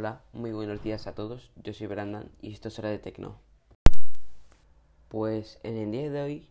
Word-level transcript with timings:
Hola, 0.00 0.22
muy 0.32 0.50
buenos 0.52 0.82
días 0.82 1.06
a 1.06 1.14
todos. 1.14 1.50
Yo 1.62 1.74
soy 1.74 1.86
Brandan 1.86 2.30
y 2.40 2.54
esto 2.54 2.68
es 2.68 2.78
Hora 2.78 2.88
de 2.88 2.98
Tecno. 2.98 3.36
Pues 5.08 5.60
en 5.62 5.76
el 5.76 5.92
día 5.92 6.08
de 6.08 6.22
hoy 6.22 6.48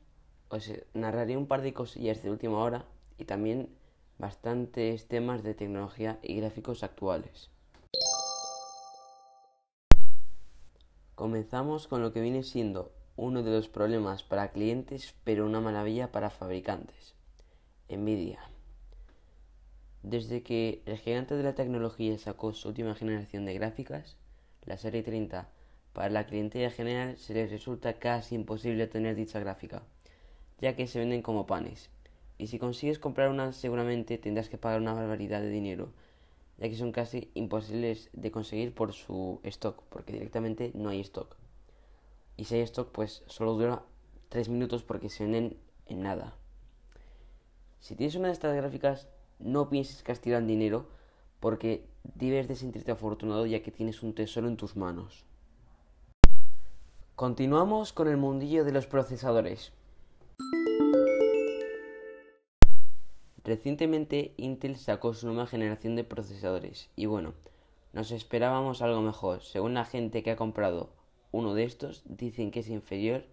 os 0.49 0.71
narraré 0.93 1.35
un 1.35 1.47
par 1.47 1.63
de 1.63 1.73
cosillas 1.73 2.21
de 2.21 2.29
última 2.29 2.59
hora 2.59 2.85
y 3.17 3.25
también 3.25 3.75
bastantes 4.19 5.07
temas 5.07 5.41
de 5.41 5.55
tecnología 5.55 6.19
y 6.21 6.35
gráficos 6.35 6.83
actuales. 6.83 7.49
Comenzamos 11.15 11.87
con 11.87 12.03
lo 12.03 12.13
que 12.13 12.21
viene 12.21 12.43
siendo 12.43 12.91
uno 13.15 13.41
de 13.41 13.49
los 13.49 13.67
problemas 13.67 14.21
para 14.21 14.51
clientes 14.51 15.15
pero 15.23 15.47
una 15.47 15.59
maravilla 15.59 16.11
para 16.11 16.29
fabricantes. 16.29 17.15
Nvidia. 17.89 18.41
Desde 20.03 20.43
que 20.43 20.81
el 20.85 20.97
gigante 20.97 21.35
de 21.35 21.43
la 21.43 21.55
tecnología 21.55 22.17
sacó 22.17 22.53
su 22.53 22.69
última 22.69 22.95
generación 22.95 23.45
de 23.45 23.53
gráficas, 23.53 24.15
la 24.65 24.77
serie 24.77 25.03
30, 25.03 25.49
para 25.93 26.09
la 26.09 26.25
clientela 26.25 26.71
general 26.71 27.17
se 27.17 27.33
les 27.33 27.51
resulta 27.51 27.99
casi 27.99 28.35
imposible 28.35 28.87
tener 28.87 29.15
dicha 29.15 29.39
gráfica, 29.39 29.83
ya 30.61 30.75
que 30.75 30.87
se 30.87 30.99
venden 30.99 31.21
como 31.21 31.47
panes. 31.47 31.89
Y 32.37 32.47
si 32.47 32.59
consigues 32.59 32.99
comprar 32.99 33.29
una 33.29 33.51
seguramente 33.51 34.17
tendrás 34.17 34.47
que 34.47 34.57
pagar 34.57 34.79
una 34.79 34.93
barbaridad 34.93 35.41
de 35.41 35.49
dinero, 35.49 35.91
ya 36.57 36.69
que 36.69 36.77
son 36.77 36.93
casi 36.93 37.29
imposibles 37.33 38.09
de 38.13 38.31
conseguir 38.31 38.73
por 38.73 38.93
su 38.93 39.41
stock, 39.43 39.83
porque 39.89 40.13
directamente 40.13 40.71
no 40.75 40.89
hay 40.89 41.01
stock. 41.01 41.35
Y 42.37 42.45
si 42.45 42.55
hay 42.55 42.61
stock, 42.61 42.93
pues 42.93 43.23
solo 43.27 43.55
dura 43.55 43.83
3 44.29 44.47
minutos 44.47 44.83
porque 44.83 45.09
se 45.09 45.23
venden 45.23 45.57
en 45.87 46.03
nada. 46.03 46.35
Si 47.79 47.95
tienes 47.95 48.15
una 48.15 48.27
de 48.27 48.33
estas 48.33 48.55
gráficas, 48.55 49.09
no 49.39 49.69
pienses 49.69 50.03
castigar 50.03 50.45
dinero 50.45 50.87
porque 51.39 51.85
debes 52.03 52.47
de 52.47 52.55
sentirte 52.55 52.91
afortunado 52.91 53.45
ya 53.45 53.63
que 53.63 53.71
tienes 53.71 54.03
un 54.03 54.13
tesoro 54.13 54.47
en 54.47 54.57
tus 54.57 54.75
manos. 54.75 55.25
Continuamos 57.15 57.91
con 57.91 58.07
el 58.07 58.17
mundillo 58.17 58.63
de 58.63 58.71
los 58.71 58.87
procesadores. 58.87 59.73
Recientemente 63.43 64.33
Intel 64.37 64.77
sacó 64.77 65.13
su 65.13 65.27
nueva 65.27 65.47
generación 65.47 65.95
de 65.95 66.03
procesadores 66.03 66.89
y 66.95 67.07
bueno, 67.07 67.33
nos 67.93 68.11
esperábamos 68.11 68.81
algo 68.81 69.01
mejor. 69.01 69.41
Según 69.41 69.73
la 69.73 69.85
gente 69.85 70.23
que 70.23 70.31
ha 70.31 70.35
comprado 70.35 70.91
uno 71.31 71.53
de 71.53 71.63
estos, 71.63 72.03
dicen 72.05 72.51
que 72.51 72.59
es 72.59 72.69
inferior 72.69 73.25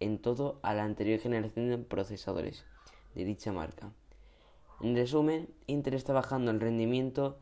en 0.00 0.18
todo 0.18 0.58
a 0.62 0.74
la 0.74 0.84
anterior 0.84 1.20
generación 1.20 1.68
de 1.68 1.78
procesadores 1.78 2.64
de 3.14 3.24
dicha 3.24 3.52
marca. 3.52 3.92
En 4.82 4.96
resumen, 4.96 5.50
Intel 5.66 5.92
está 5.92 6.14
bajando 6.14 6.50
el 6.50 6.58
rendimiento 6.58 7.38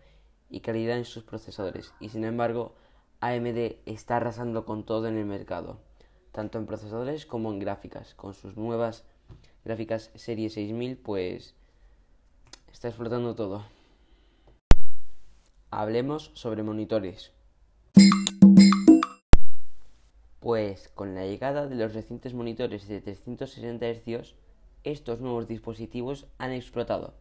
y 0.50 0.58
calidad 0.58 0.98
en 0.98 1.04
sus 1.04 1.22
procesadores 1.22 1.94
y 2.00 2.08
sin 2.08 2.24
embargo 2.24 2.74
AMD 3.20 3.76
está 3.86 4.16
arrasando 4.16 4.64
con 4.64 4.84
todo 4.84 5.06
en 5.06 5.16
el 5.16 5.24
mercado, 5.24 5.78
tanto 6.32 6.58
en 6.58 6.66
procesadores 6.66 7.26
como 7.26 7.52
en 7.52 7.60
gráficas. 7.60 8.14
Con 8.16 8.34
sus 8.34 8.56
nuevas 8.56 9.04
gráficas 9.64 10.10
Serie 10.16 10.50
6000 10.50 10.96
pues 10.96 11.54
está 12.72 12.88
explotando 12.88 13.36
todo. 13.36 13.64
Hablemos 15.70 16.32
sobre 16.34 16.64
monitores. 16.64 17.30
Pues 20.40 20.88
con 20.88 21.14
la 21.14 21.24
llegada 21.24 21.68
de 21.68 21.76
los 21.76 21.94
recientes 21.94 22.34
monitores 22.34 22.88
de 22.88 23.00
360 23.00 23.86
Hz, 23.86 24.34
estos 24.82 25.20
nuevos 25.20 25.46
dispositivos 25.46 26.26
han 26.38 26.50
explotado 26.50 27.14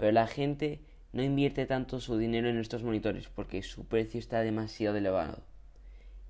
pero 0.00 0.12
la 0.12 0.26
gente 0.26 0.80
no 1.12 1.22
invierte 1.22 1.66
tanto 1.66 2.00
su 2.00 2.16
dinero 2.16 2.48
en 2.48 2.56
estos 2.56 2.82
monitores 2.82 3.28
porque 3.28 3.62
su 3.62 3.84
precio 3.84 4.18
está 4.18 4.40
demasiado 4.40 4.96
elevado. 4.96 5.42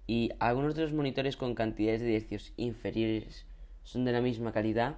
Y 0.09 0.33
algunos 0.41 0.75
de 0.75 0.83
los 0.83 0.93
monitores 0.93 1.37
con 1.37 1.55
cantidades 1.55 2.01
de 2.01 2.17
hercios 2.17 2.53
inferiores 2.57 3.47
son 3.85 4.05
de 4.05 4.11
la 4.11 4.21
misma 4.21 4.51
calidad 4.51 4.97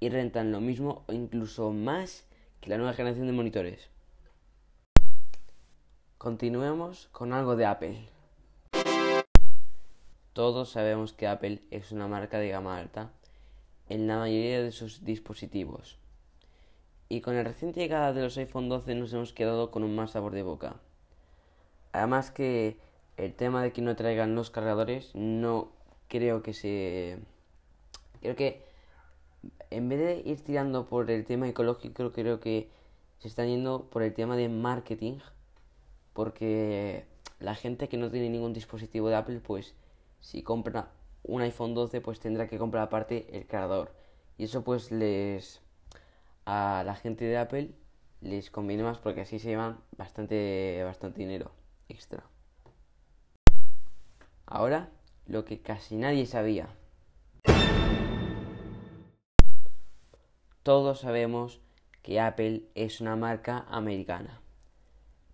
y 0.00 0.08
rentan 0.08 0.52
lo 0.52 0.62
mismo 0.62 1.04
o 1.06 1.12
incluso 1.12 1.70
más 1.70 2.24
que 2.62 2.70
la 2.70 2.78
nueva 2.78 2.94
generación 2.94 3.26
de 3.26 3.34
monitores. 3.34 3.90
Continuemos 6.16 7.10
con 7.12 7.34
algo 7.34 7.56
de 7.56 7.66
Apple. 7.66 8.08
Todos 10.32 10.70
sabemos 10.70 11.12
que 11.12 11.26
Apple 11.26 11.60
es 11.70 11.92
una 11.92 12.08
marca 12.08 12.38
de 12.38 12.48
gama 12.48 12.78
alta 12.78 13.12
en 13.90 14.06
la 14.06 14.16
mayoría 14.16 14.62
de 14.62 14.72
sus 14.72 15.04
dispositivos 15.04 15.98
y 17.08 17.20
con 17.20 17.34
la 17.34 17.42
reciente 17.42 17.80
llegada 17.80 18.12
de 18.12 18.22
los 18.22 18.36
iPhone 18.36 18.68
12 18.68 18.94
nos 18.94 19.12
hemos 19.12 19.32
quedado 19.32 19.70
con 19.70 19.82
un 19.82 19.94
más 19.94 20.12
sabor 20.12 20.32
de 20.32 20.42
boca. 20.42 20.76
Además 21.92 22.30
que 22.30 22.78
el 23.16 23.34
tema 23.34 23.62
de 23.62 23.72
que 23.72 23.82
no 23.82 23.96
traigan 23.96 24.34
los 24.34 24.50
cargadores 24.50 25.14
no 25.14 25.70
creo 26.08 26.42
que 26.42 26.52
se... 26.52 27.18
Creo 28.20 28.36
que 28.36 28.62
en 29.70 29.88
vez 29.88 29.98
de 29.98 30.30
ir 30.30 30.40
tirando 30.42 30.86
por 30.86 31.10
el 31.10 31.24
tema 31.24 31.48
ecológico, 31.48 32.12
creo 32.12 32.40
que 32.40 32.68
se 33.18 33.28
están 33.28 33.48
yendo 33.48 33.88
por 33.90 34.02
el 34.02 34.14
tema 34.14 34.36
de 34.36 34.48
marketing. 34.48 35.18
Porque 36.12 37.04
la 37.38 37.54
gente 37.54 37.88
que 37.88 37.96
no 37.96 38.10
tiene 38.10 38.28
ningún 38.28 38.52
dispositivo 38.52 39.08
de 39.08 39.16
Apple, 39.16 39.40
pues 39.40 39.74
si 40.20 40.42
compra 40.42 40.90
un 41.22 41.42
iPhone 41.42 41.74
12, 41.74 42.00
pues 42.00 42.20
tendrá 42.20 42.48
que 42.48 42.58
comprar 42.58 42.84
aparte 42.84 43.28
el 43.36 43.46
cargador. 43.46 43.92
Y 44.36 44.44
eso 44.44 44.62
pues 44.62 44.90
les 44.90 45.60
a 46.50 46.82
la 46.82 46.94
gente 46.94 47.26
de 47.26 47.36
Apple 47.36 47.72
les 48.22 48.50
conviene 48.50 48.82
más 48.82 48.96
porque 48.96 49.20
así 49.20 49.38
se 49.38 49.48
llevan 49.48 49.80
bastante, 49.98 50.82
bastante 50.82 51.20
dinero 51.20 51.52
extra. 51.90 52.24
Ahora, 54.46 54.88
lo 55.26 55.44
que 55.44 55.60
casi 55.60 55.96
nadie 55.96 56.24
sabía. 56.24 56.70
Todos 60.62 61.00
sabemos 61.00 61.60
que 62.02 62.18
Apple 62.18 62.62
es 62.74 63.02
una 63.02 63.14
marca 63.14 63.66
americana. 63.68 64.40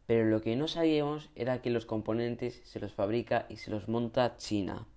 Pero 0.06 0.24
lo 0.24 0.40
que 0.40 0.56
no 0.56 0.66
sabíamos 0.66 1.30
era 1.36 1.62
que 1.62 1.70
los 1.70 1.86
componentes 1.86 2.60
se 2.64 2.80
los 2.80 2.92
fabrica 2.92 3.46
y 3.48 3.58
se 3.58 3.70
los 3.70 3.88
monta 3.88 4.36
China. 4.36 4.88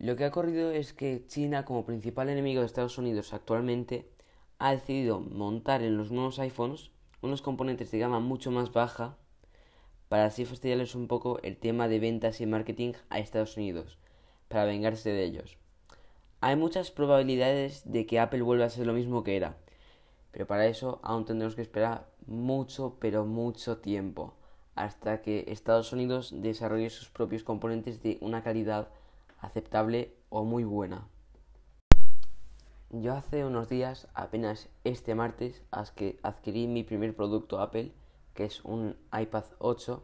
Lo 0.00 0.16
que 0.16 0.24
ha 0.24 0.28
ocurrido 0.28 0.70
es 0.70 0.94
que 0.94 1.26
China, 1.26 1.66
como 1.66 1.84
principal 1.84 2.30
enemigo 2.30 2.60
de 2.60 2.66
Estados 2.66 2.96
Unidos 2.96 3.34
actualmente, 3.34 4.08
ha 4.58 4.70
decidido 4.72 5.20
montar 5.20 5.82
en 5.82 5.98
los 5.98 6.10
nuevos 6.10 6.38
iPhones 6.38 6.90
unos 7.20 7.42
componentes 7.42 7.90
de 7.90 7.98
gama 7.98 8.18
mucho 8.18 8.50
más 8.50 8.72
baja 8.72 9.18
para 10.08 10.24
así 10.24 10.46
fastidiarles 10.46 10.94
un 10.94 11.06
poco 11.06 11.38
el 11.42 11.58
tema 11.58 11.86
de 11.86 11.98
ventas 11.98 12.40
y 12.40 12.46
marketing 12.46 12.94
a 13.10 13.18
Estados 13.18 13.58
Unidos, 13.58 13.98
para 14.48 14.64
vengarse 14.64 15.10
de 15.10 15.22
ellos. 15.22 15.58
Hay 16.40 16.56
muchas 16.56 16.90
probabilidades 16.90 17.82
de 17.84 18.06
que 18.06 18.20
Apple 18.20 18.40
vuelva 18.40 18.64
a 18.64 18.70
ser 18.70 18.86
lo 18.86 18.94
mismo 18.94 19.22
que 19.22 19.36
era, 19.36 19.58
pero 20.30 20.46
para 20.46 20.66
eso 20.66 21.00
aún 21.02 21.26
tendremos 21.26 21.54
que 21.54 21.62
esperar 21.62 22.08
mucho, 22.26 22.96
pero 23.00 23.26
mucho 23.26 23.76
tiempo, 23.76 24.32
hasta 24.76 25.20
que 25.20 25.44
Estados 25.48 25.92
Unidos 25.92 26.32
desarrolle 26.34 26.88
sus 26.88 27.10
propios 27.10 27.44
componentes 27.44 28.02
de 28.02 28.16
una 28.22 28.42
calidad 28.42 28.88
aceptable 29.40 30.14
o 30.28 30.44
muy 30.44 30.64
buena. 30.64 31.08
Yo 32.90 33.14
hace 33.14 33.44
unos 33.44 33.68
días, 33.68 34.08
apenas 34.14 34.68
este 34.82 35.14
martes, 35.14 35.62
adquirí 35.70 36.66
mi 36.66 36.82
primer 36.82 37.14
producto 37.14 37.60
Apple, 37.60 37.92
que 38.34 38.44
es 38.44 38.64
un 38.64 38.96
iPad 39.12 39.44
8 39.58 40.02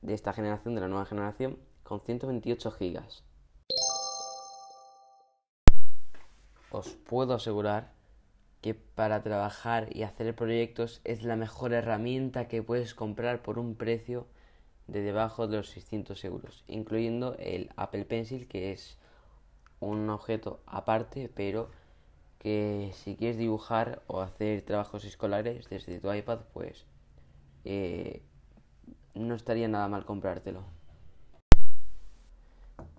de 0.00 0.14
esta 0.14 0.32
generación, 0.32 0.74
de 0.74 0.80
la 0.80 0.88
nueva 0.88 1.04
generación, 1.04 1.58
con 1.82 2.00
128 2.00 2.70
GB. 2.70 3.02
Os 6.70 6.88
puedo 6.88 7.34
asegurar 7.34 7.92
que 8.62 8.74
para 8.74 9.22
trabajar 9.22 9.94
y 9.94 10.04
hacer 10.04 10.34
proyectos 10.34 11.02
es 11.04 11.22
la 11.22 11.36
mejor 11.36 11.74
herramienta 11.74 12.48
que 12.48 12.62
puedes 12.62 12.94
comprar 12.94 13.42
por 13.42 13.58
un 13.58 13.74
precio 13.74 14.26
de 14.92 15.00
debajo 15.00 15.48
de 15.48 15.56
los 15.56 15.70
600 15.70 16.22
euros, 16.26 16.64
incluyendo 16.68 17.34
el 17.38 17.70
Apple 17.76 18.04
Pencil, 18.04 18.46
que 18.46 18.72
es 18.72 18.98
un 19.80 20.10
objeto 20.10 20.60
aparte, 20.66 21.30
pero 21.34 21.70
que 22.38 22.90
si 22.92 23.16
quieres 23.16 23.38
dibujar 23.38 24.02
o 24.06 24.20
hacer 24.20 24.60
trabajos 24.62 25.04
escolares 25.04 25.68
desde 25.70 25.98
tu 25.98 26.12
iPad, 26.12 26.40
pues 26.52 26.84
eh, 27.64 28.22
no 29.14 29.34
estaría 29.34 29.66
nada 29.66 29.88
mal 29.88 30.04
comprártelo. 30.04 30.62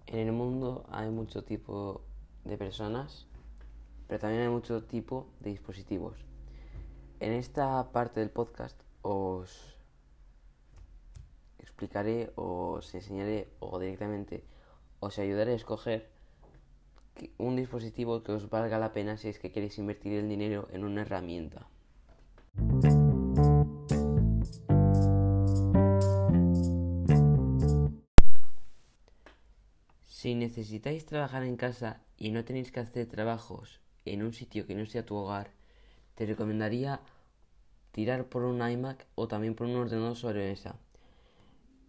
En 0.07 0.19
el 0.19 0.31
mundo 0.31 0.85
hay 0.89 1.09
mucho 1.09 1.43
tipo 1.43 2.01
de 2.43 2.57
personas, 2.57 3.27
pero 4.07 4.19
también 4.19 4.41
hay 4.41 4.49
mucho 4.49 4.83
tipo 4.83 5.27
de 5.41 5.51
dispositivos. 5.51 6.25
En 7.19 7.33
esta 7.33 7.91
parte 7.91 8.19
del 8.19 8.31
podcast 8.31 8.81
os 9.03 9.72
explicaré 11.73 12.29
o 12.37 12.77
os 12.77 12.93
enseñaré 12.93 13.49
o 13.57 13.81
directamente 13.81 14.45
os 15.01 15.17
ayudaré 15.17 15.57
a 15.57 15.61
escoger 15.61 16.05
un 17.41 17.57
dispositivo 17.57 18.21
que 18.21 18.31
os 18.37 18.45
valga 18.53 18.77
la 18.77 18.93
pena 18.93 19.17
si 19.17 19.27
es 19.27 19.41
que 19.41 19.51
queréis 19.51 19.81
invertir 19.81 20.13
el 20.13 20.29
dinero 20.29 20.69
en 20.71 20.85
una 20.85 21.01
herramienta. 21.01 21.65
Si 30.05 30.35
necesitáis 30.35 31.05
trabajar 31.05 31.43
en 31.43 31.57
casa 31.57 32.01
y 32.17 32.29
no 32.31 32.45
tenéis 32.45 32.71
que 32.71 32.79
hacer 32.79 33.07
trabajos 33.07 33.81
en 34.05 34.21
un 34.21 34.31
sitio 34.31 34.65
que 34.65 34.75
no 34.75 34.85
sea 34.85 35.05
tu 35.05 35.15
hogar, 35.15 35.51
te 36.15 36.25
recomendaría 36.25 37.01
tirar 37.91 38.29
por 38.29 38.43
un 38.43 38.61
iMac 38.61 39.07
o 39.15 39.27
también 39.27 39.55
por 39.55 39.67
un 39.67 39.75
ordenador 39.75 40.15
sobre 40.15 40.47
mesa. 40.49 40.77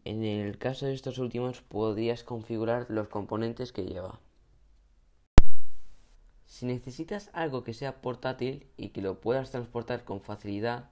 En 0.05 0.23
el 0.23 0.59
caso 0.59 0.85
de 0.85 0.93
estos 0.93 1.17
últimos 1.17 1.63
podrías 1.63 2.25
configurar 2.25 2.87
los 2.91 3.09
componentes 3.09 3.73
que 3.73 3.85
lleva. 3.85 4.21
Si 6.45 6.67
necesitas 6.67 7.31
algo 7.33 7.65
que 7.65 7.73
sea 7.73 8.03
portátil 8.03 8.67
y 8.77 8.91
que 8.91 9.01
lo 9.01 9.21
puedas 9.21 9.51
transportar 9.51 10.05
con 10.05 10.21
facilidad 10.21 10.91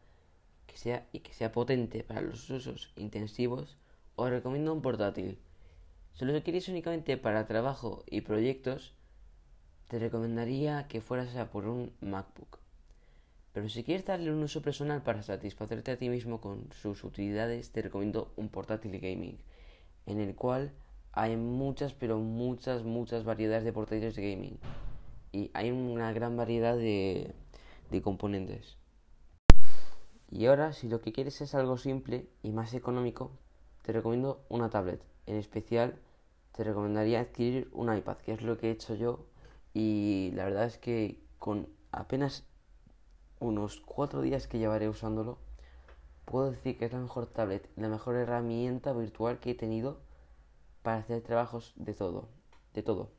que 0.67 0.79
sea, 0.79 1.07
y 1.13 1.21
que 1.21 1.35
sea 1.35 1.53
potente 1.53 2.03
para 2.03 2.23
los 2.23 2.49
usos 2.49 2.91
intensivos, 2.97 3.77
os 4.17 4.31
recomiendo 4.31 4.73
un 4.73 4.81
portátil. 4.81 5.39
Si 6.15 6.25
lo 6.25 6.43
quieres 6.43 6.69
únicamente 6.69 7.19
para 7.19 7.47
trabajo 7.47 8.05
y 8.07 8.23
proyectos, 8.23 8.95
te 9.89 9.99
recomendaría 9.99 10.89
que 10.89 11.03
fueras 11.03 11.37
a 11.37 11.51
por 11.51 11.67
un 11.67 11.93
MacBook. 12.01 12.62
Pero 13.53 13.69
si 13.69 13.85
quieres 13.85 14.07
darle 14.07 14.33
un 14.33 14.43
uso 14.43 14.63
personal 14.63 15.03
para 15.03 15.23
satisfacerte 15.23 15.91
a 15.91 15.99
ti 15.99 16.09
mismo 16.09 16.41
con 16.41 16.73
sus 16.73 17.05
utilidades, 17.05 17.71
te 17.71 17.83
recomiendo 17.83 18.33
un 18.37 18.49
portátil 18.49 18.99
gaming, 18.99 19.39
en 20.07 20.21
el 20.21 20.35
cual 20.35 20.73
hay 21.13 21.37
muchas, 21.37 21.93
pero 21.93 22.19
muchas, 22.19 22.83
muchas 22.83 23.25
variedades 23.25 23.65
de 23.65 23.73
portátiles 23.73 24.17
de 24.17 24.31
gaming. 24.31 24.59
Y 25.33 25.51
hay 25.53 25.71
una 25.71 26.13
gran 26.13 26.37
variedad 26.37 26.77
de, 26.77 27.35
de 27.91 28.03
componentes. 28.03 28.79
Y 30.31 30.47
ahora, 30.47 30.73
si 30.73 30.89
lo 30.89 31.03
que 31.03 31.13
quieres 31.13 31.43
es 31.43 31.55
algo 31.55 31.77
simple 31.77 32.27
y 32.43 32.53
más 32.53 32.73
económico, 32.73 33.33
te 33.83 33.93
recomiendo 33.93 34.47
una 34.49 34.71
tablet. 34.71 35.03
En 35.27 35.37
especial, 35.37 35.99
te 36.53 36.65
recomendaría 36.65 37.21
adquirir 37.21 37.69
un 37.73 37.95
iPad, 37.95 38.17
que 38.17 38.33
es 38.33 38.43
lo 38.43 38.57
que 38.57 38.69
he 38.69 38.71
hecho 38.73 38.95
yo. 38.95 39.27
Y 39.75 40.31
la 40.35 40.45
verdad 40.45 40.65
es 40.65 40.79
que 40.79 41.21
con 41.39 41.69
apenas 41.91 42.47
unos 43.43 43.81
cuatro 43.81 44.23
días 44.23 44.47
que 44.47 44.59
llevaré 44.59 44.89
usándolo, 44.89 45.37
puedo 46.25 46.53
decir 46.53 46.79
que 46.79 46.85
es 46.85 46.93
la 46.93 47.01
mejor 47.01 47.27
tablet, 47.27 47.69
la 47.77 47.89
mejor 47.89 48.15
herramienta 48.15 48.93
virtual 48.93 49.41
que 49.41 49.51
he 49.51 49.55
tenido 49.55 50.01
para 50.83 50.99
hacer 50.99 51.23
trabajos 51.23 51.73
de 51.75 51.93
todo, 51.93 52.29
de 52.73 52.83
todo. 52.85 53.11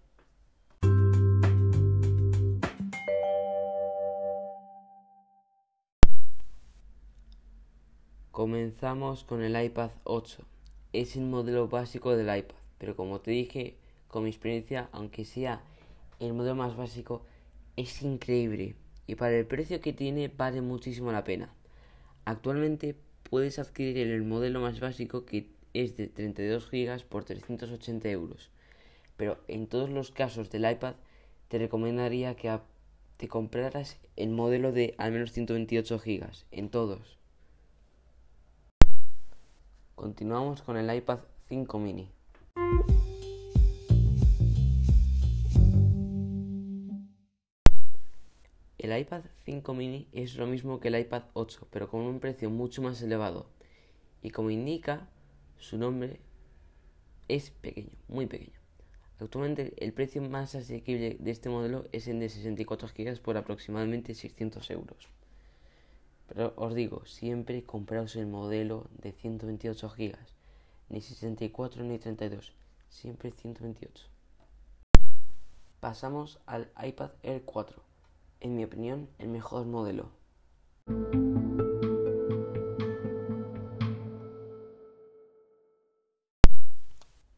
Comenzamos 8.31 9.25
con 9.25 9.43
el 9.43 9.61
iPad 9.61 9.91
8. 10.05 10.43
Es 10.93 11.17
el 11.17 11.25
modelo 11.25 11.67
básico 11.67 12.15
del 12.15 12.35
iPad, 12.35 12.55
pero 12.77 12.95
como 12.95 13.19
te 13.19 13.31
dije, 13.31 13.77
con 14.07 14.23
mi 14.23 14.29
experiencia, 14.29 14.89
aunque 14.93 15.25
sea 15.25 15.61
el 16.19 16.33
modelo 16.33 16.55
más 16.55 16.77
básico, 16.77 17.25
es 17.75 18.01
increíble 18.01 18.75
y 19.07 19.15
para 19.15 19.37
el 19.37 19.45
precio 19.45 19.81
que 19.81 19.93
tiene 19.93 20.27
vale 20.29 20.61
muchísimo 20.61 21.11
la 21.11 21.23
pena. 21.23 21.53
Actualmente 22.25 22.95
puedes 23.29 23.59
adquirir 23.59 23.97
el 24.07 24.23
modelo 24.23 24.61
más 24.61 24.79
básico 24.79 25.25
que 25.25 25.49
es 25.73 25.97
de 25.97 26.07
32 26.07 26.69
GB 26.69 27.03
por 27.05 27.23
380 27.23 28.09
euros, 28.09 28.49
pero 29.17 29.37
en 29.47 29.67
todos 29.67 29.89
los 29.89 30.11
casos 30.11 30.49
del 30.49 30.69
iPad 30.69 30.95
te 31.47 31.57
recomendaría 31.57 32.35
que 32.35 32.59
te 33.17 33.27
compraras 33.27 33.97
el 34.15 34.29
modelo 34.29 34.71
de 34.71 34.95
al 34.97 35.11
menos 35.11 35.31
128 35.31 35.99
GB, 35.99 36.25
en 36.51 36.69
todos. 36.69 37.17
Continuamos 39.95 40.61
con 40.61 40.77
el 40.77 40.93
iPad 40.93 41.19
5 41.49 41.79
mini. 41.79 42.09
El 48.93 48.99
iPad 49.01 49.23
5 49.45 49.73
mini 49.73 50.07
es 50.11 50.35
lo 50.35 50.45
mismo 50.45 50.79
que 50.79 50.89
el 50.89 50.99
iPad 50.99 51.23
8, 51.33 51.67
pero 51.71 51.89
con 51.89 52.01
un 52.01 52.19
precio 52.19 52.51
mucho 52.51 52.83
más 52.83 53.01
elevado. 53.01 53.47
Y 54.21 54.29
como 54.29 54.51
indica 54.51 55.09
su 55.57 55.79
nombre, 55.79 56.19
es 57.27 57.49
pequeño, 57.49 57.97
muy 58.07 58.27
pequeño. 58.27 58.59
Actualmente 59.19 59.73
el 59.83 59.93
precio 59.93 60.21
más 60.21 60.53
asequible 60.53 61.17
de 61.19 61.31
este 61.31 61.49
modelo 61.49 61.85
es 61.91 62.07
el 62.07 62.19
de 62.19 62.29
64 62.29 62.87
GB 62.95 63.19
por 63.19 63.35
aproximadamente 63.35 64.13
600 64.13 64.69
euros. 64.69 65.09
Pero 66.27 66.53
os 66.55 66.75
digo, 66.75 67.03
siempre 67.07 67.63
compraos 67.63 68.15
el 68.15 68.27
modelo 68.27 68.91
de 69.01 69.11
128 69.11 69.89
GB, 69.89 70.15
ni 70.89 71.01
64 71.01 71.83
ni 71.83 71.97
32, 71.97 72.53
siempre 72.89 73.31
128. 73.31 74.05
Pasamos 75.79 76.39
al 76.45 76.71
iPad 76.79 77.09
Air 77.23 77.41
4 77.43 77.92
en 78.43 78.57
mi 78.57 78.65
opinión, 78.65 79.07
el 79.19 79.29
mejor 79.29 79.65
modelo. 79.65 80.11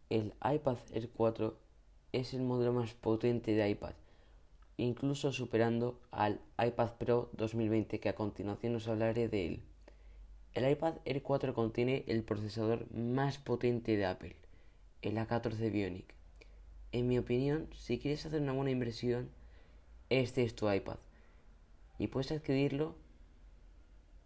El 0.09 0.33
iPad 0.43 0.77
Air 0.93 1.09
4 1.15 1.55
es 2.11 2.33
el 2.33 2.41
modelo 2.41 2.73
más 2.73 2.93
potente 2.95 3.53
de 3.53 3.69
iPad, 3.69 3.93
incluso 4.77 5.31
superando 5.31 5.99
al 6.09 6.41
iPad 6.57 6.93
Pro 6.97 7.29
2020 7.33 7.99
que 7.99 8.09
a 8.09 8.15
continuación 8.15 8.75
os 8.75 8.87
hablaré 8.87 9.27
de 9.27 9.45
él. 9.45 9.63
El 10.53 10.69
iPad 10.71 10.95
Air 11.05 11.21
4 11.21 11.53
contiene 11.53 12.03
el 12.07 12.23
procesador 12.23 12.91
más 12.91 13.37
potente 13.37 13.95
de 13.95 14.05
Apple, 14.05 14.35
el 15.03 15.17
A14 15.17 15.71
Bionic. 15.71 16.15
En 16.91 17.07
mi 17.07 17.19
opinión, 17.19 17.67
si 17.75 17.99
quieres 17.99 18.25
hacer 18.25 18.41
una 18.41 18.53
buena 18.53 18.71
inversión, 18.71 19.29
este 20.09 20.43
es 20.43 20.55
tu 20.55 20.71
iPad. 20.71 20.97
Y 21.97 22.07
puedes 22.07 22.31
adquirirlo 22.31 22.95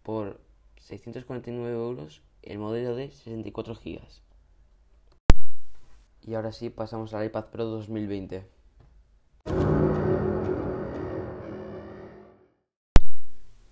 por 0.02 0.40
649 0.80 1.72
euros 1.72 2.22
el 2.42 2.58
modelo 2.58 2.94
de 2.96 3.10
64 3.10 3.74
GB. 3.74 4.00
Y 6.22 6.34
ahora 6.34 6.52
sí 6.52 6.70
pasamos 6.70 7.14
al 7.14 7.26
iPad 7.26 7.46
Pro 7.46 7.64
2020. 7.64 8.44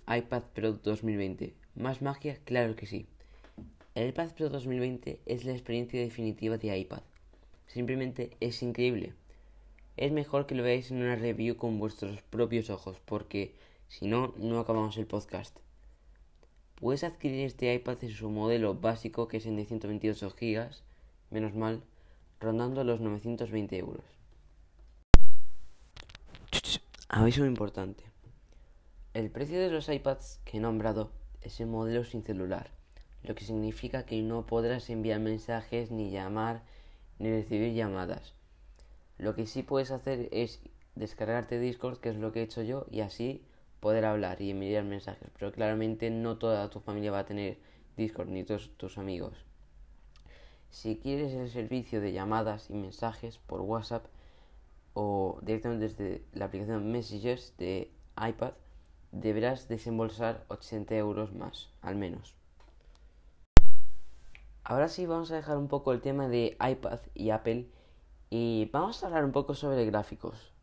iPad 0.07 0.43
Pro 0.53 0.73
2020. 0.73 1.53
¿Más 1.75 2.01
magia? 2.01 2.39
Claro 2.43 2.75
que 2.75 2.87
sí. 2.87 3.07
El 3.93 4.09
iPad 4.09 4.31
Pro 4.31 4.49
2020 4.49 5.21
es 5.25 5.45
la 5.45 5.51
experiencia 5.51 5.99
definitiva 5.99 6.57
de 6.57 6.77
iPad. 6.77 7.01
Simplemente 7.67 8.35
es 8.39 8.63
increíble 8.63 9.13
es 9.99 10.13
mejor 10.13 10.45
que 10.45 10.55
lo 10.55 10.63
veáis 10.63 10.91
en 10.91 11.01
una 11.01 11.17
review 11.17 11.57
con 11.57 11.77
vuestros 11.77 12.21
propios 12.21 12.69
ojos, 12.69 13.01
porque 13.03 13.53
si 13.89 14.07
no, 14.07 14.33
no 14.37 14.61
acabamos 14.61 14.95
el 14.95 15.05
podcast. 15.05 15.57
Puedes 16.75 17.03
adquirir 17.03 17.45
este 17.45 17.73
iPad 17.73 17.97
en 18.03 18.11
su 18.11 18.29
modelo 18.29 18.75
básico, 18.75 19.27
que 19.27 19.37
es 19.37 19.45
en 19.45 19.57
de 19.57 19.65
128 19.65 20.29
GB, 20.39 20.69
menos 21.31 21.53
mal, 21.53 21.83
rondando 22.39 22.85
los 22.85 23.01
920 23.01 23.77
euros. 23.77 24.05
Aviso 27.09 27.45
importante. 27.45 28.05
El 29.13 29.29
precio 29.29 29.59
de 29.59 29.69
los 29.69 29.89
iPads 29.89 30.39
que 30.45 30.59
he 30.59 30.61
nombrado 30.61 31.11
es 31.41 31.59
el 31.59 31.67
modelo 31.67 32.05
sin 32.05 32.23
celular, 32.23 32.71
lo 33.23 33.35
que 33.35 33.43
significa 33.43 34.05
que 34.05 34.21
no 34.21 34.45
podrás 34.45 34.89
enviar 34.89 35.19
mensajes, 35.19 35.91
ni 35.91 36.09
llamar, 36.09 36.63
ni 37.17 37.29
recibir 37.29 37.73
llamadas. 37.73 38.38
Lo 39.19 39.35
que 39.35 39.45
sí 39.45 39.63
puedes 39.63 39.91
hacer 39.91 40.29
es 40.31 40.61
descargarte 40.95 41.59
Discord, 41.59 41.99
que 41.99 42.09
es 42.09 42.15
lo 42.15 42.31
que 42.31 42.39
he 42.39 42.43
hecho 42.43 42.63
yo, 42.63 42.85
y 42.89 43.01
así 43.01 43.45
poder 43.81 44.05
hablar 44.05 44.41
y 44.41 44.49
enviar 44.49 44.85
mensajes. 44.85 45.29
Pero 45.37 45.51
claramente 45.51 46.09
no 46.09 46.37
toda 46.37 46.69
tu 46.69 46.79
familia 46.79 47.11
va 47.11 47.19
a 47.19 47.25
tener 47.25 47.59
Discord, 47.97 48.29
ni 48.29 48.45
todos 48.45 48.71
tus 48.77 48.97
amigos. 48.97 49.45
Si 50.69 50.97
quieres 50.97 51.33
el 51.33 51.49
servicio 51.49 51.99
de 51.99 52.13
llamadas 52.13 52.69
y 52.69 52.73
mensajes 52.75 53.39
por 53.39 53.59
WhatsApp 53.59 54.05
o 54.93 55.39
directamente 55.41 55.89
desde 55.89 56.23
la 56.31 56.45
aplicación 56.45 56.89
Messages 56.89 57.55
de 57.57 57.91
iPad, 58.15 58.53
deberás 59.11 59.67
desembolsar 59.67 60.45
80 60.47 60.95
euros 60.95 61.33
más, 61.33 61.69
al 61.81 61.97
menos. 61.97 62.35
Ahora 64.63 64.87
sí 64.87 65.05
vamos 65.05 65.31
a 65.31 65.35
dejar 65.35 65.57
un 65.57 65.67
poco 65.67 65.91
el 65.91 65.99
tema 65.99 66.29
de 66.29 66.55
iPad 66.61 66.99
y 67.15 67.31
Apple 67.31 67.67
y 68.29 68.69
vamos 68.71 69.03
a 69.03 69.07
hablar 69.07 69.25
un 69.25 69.31
poco 69.31 69.55
sobre 69.55 69.85
gráficos. 69.85 70.53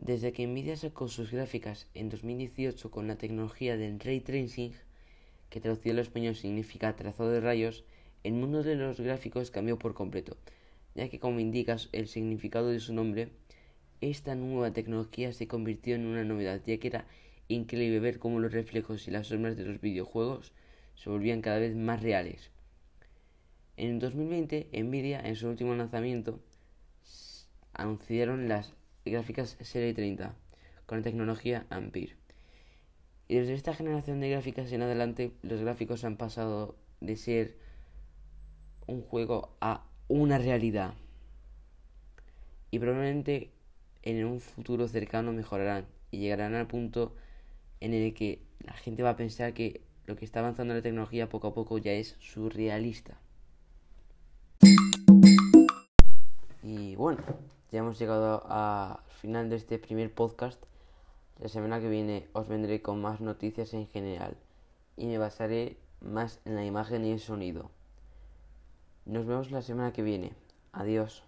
Desde 0.00 0.32
que 0.32 0.46
Nvidia 0.46 0.76
sacó 0.76 1.08
sus 1.08 1.30
gráficas 1.30 1.86
en 1.92 2.08
2018 2.08 2.90
con 2.90 3.06
la 3.06 3.16
tecnología 3.16 3.76
del 3.76 4.00
ray 4.00 4.20
tracing, 4.20 4.72
que 5.50 5.60
traducido 5.60 5.92
al 5.92 5.98
español 5.98 6.34
significa 6.34 6.96
trazado 6.96 7.30
de 7.30 7.40
rayos, 7.40 7.84
el 8.24 8.32
mundo 8.32 8.62
de 8.62 8.74
los 8.74 8.98
gráficos 8.98 9.50
cambió 9.50 9.78
por 9.78 9.92
completo, 9.92 10.38
ya 10.94 11.10
que 11.10 11.18
como 11.18 11.40
indicas 11.40 11.90
el 11.92 12.08
significado 12.08 12.68
de 12.68 12.80
su 12.80 12.94
nombre, 12.94 13.28
esta 14.00 14.34
nueva 14.34 14.72
tecnología 14.72 15.34
se 15.34 15.46
convirtió 15.46 15.94
en 15.94 16.06
una 16.06 16.24
novedad, 16.24 16.62
ya 16.64 16.78
que 16.78 16.88
era 16.88 17.06
increíble 17.48 18.00
ver 18.00 18.18
cómo 18.18 18.40
los 18.40 18.52
reflejos 18.52 19.06
y 19.08 19.10
las 19.10 19.26
sombras 19.26 19.56
de 19.56 19.64
los 19.64 19.80
videojuegos 19.80 20.52
se 20.98 21.10
volvían 21.10 21.42
cada 21.42 21.60
vez 21.60 21.76
más 21.76 22.02
reales. 22.02 22.50
En 23.76 24.00
2020, 24.00 24.68
Nvidia, 24.72 25.20
en 25.20 25.36
su 25.36 25.48
último 25.48 25.74
lanzamiento, 25.74 26.40
anunciaron 27.72 28.48
las 28.48 28.74
gráficas 29.04 29.56
Serie 29.60 29.94
30 29.94 30.34
con 30.86 30.98
la 30.98 31.04
tecnología 31.04 31.66
Ampere. 31.70 32.16
Y 33.28 33.36
desde 33.36 33.54
esta 33.54 33.74
generación 33.74 34.20
de 34.20 34.30
gráficas 34.30 34.72
en 34.72 34.82
adelante, 34.82 35.32
los 35.42 35.60
gráficos 35.60 36.02
han 36.02 36.16
pasado 36.16 36.74
de 37.00 37.14
ser 37.14 37.56
un 38.88 39.02
juego 39.02 39.56
a 39.60 39.86
una 40.08 40.38
realidad. 40.38 40.94
Y 42.72 42.80
probablemente 42.80 43.52
en 44.02 44.24
un 44.24 44.40
futuro 44.40 44.88
cercano 44.88 45.32
mejorarán 45.32 45.86
y 46.10 46.18
llegarán 46.18 46.54
al 46.54 46.66
punto 46.66 47.14
en 47.80 47.94
el 47.94 48.14
que 48.14 48.42
la 48.58 48.72
gente 48.72 49.04
va 49.04 49.10
a 49.10 49.16
pensar 49.16 49.54
que 49.54 49.82
lo 50.08 50.16
que 50.16 50.24
está 50.24 50.40
avanzando 50.40 50.72
la 50.72 50.80
tecnología 50.80 51.28
poco 51.28 51.48
a 51.48 51.54
poco 51.54 51.76
ya 51.76 51.92
es 51.92 52.16
surrealista. 52.18 53.18
Y 56.62 56.96
bueno, 56.96 57.22
ya 57.70 57.80
hemos 57.80 57.98
llegado 57.98 58.42
al 58.50 58.98
final 59.20 59.50
de 59.50 59.56
este 59.56 59.78
primer 59.78 60.12
podcast. 60.12 60.60
La 61.40 61.48
semana 61.48 61.78
que 61.78 61.90
viene 61.90 62.26
os 62.32 62.48
vendré 62.48 62.80
con 62.80 63.02
más 63.02 63.20
noticias 63.20 63.74
en 63.74 63.86
general 63.86 64.34
y 64.96 65.06
me 65.06 65.18
basaré 65.18 65.76
más 66.00 66.40
en 66.46 66.56
la 66.56 66.64
imagen 66.64 67.04
y 67.04 67.12
el 67.12 67.20
sonido. 67.20 67.70
Nos 69.04 69.26
vemos 69.26 69.50
la 69.50 69.60
semana 69.60 69.92
que 69.92 70.02
viene. 70.02 70.32
Adiós. 70.72 71.22